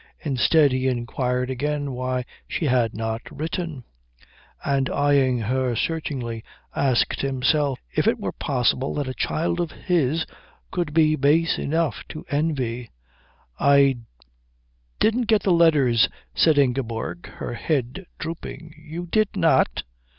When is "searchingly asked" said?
5.75-7.21